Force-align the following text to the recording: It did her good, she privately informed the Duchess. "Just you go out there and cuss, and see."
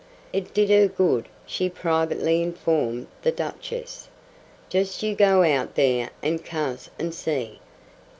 It 0.33 0.51
did 0.51 0.71
her 0.71 0.87
good, 0.87 1.27
she 1.45 1.69
privately 1.69 2.41
informed 2.41 3.05
the 3.21 3.31
Duchess. 3.31 4.07
"Just 4.67 5.03
you 5.03 5.13
go 5.13 5.43
out 5.43 5.75
there 5.75 6.09
and 6.23 6.43
cuss, 6.43 6.89
and 6.97 7.13
see." 7.13 7.59